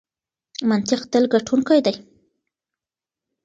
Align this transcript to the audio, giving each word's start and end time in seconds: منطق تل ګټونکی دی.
منطق 0.69 1.01
تل 1.11 1.23
ګټونکی 1.33 1.79
دی. 1.85 1.95